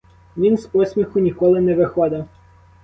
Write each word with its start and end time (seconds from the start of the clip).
Він 0.37 0.57
з 0.57 0.65
посміху 0.65 1.19
ніколи 1.19 1.61
не 1.61 1.73
виходив. 1.75 2.25